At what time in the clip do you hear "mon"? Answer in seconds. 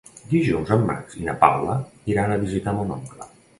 2.81-2.99